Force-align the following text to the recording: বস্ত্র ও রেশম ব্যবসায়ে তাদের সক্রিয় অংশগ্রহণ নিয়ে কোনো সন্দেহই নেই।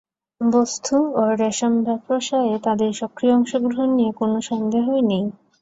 বস্ত্র 0.41 0.91
ও 1.13 1.33
রেশম 1.41 1.73
ব্যবসায়ে 1.85 2.53
তাদের 2.65 2.91
সক্রিয় 3.01 3.33
অংশগ্রহণ 3.37 3.89
নিয়ে 3.97 4.11
কোনো 4.19 4.37
সন্দেহই 4.49 5.01
নেই। 5.11 5.25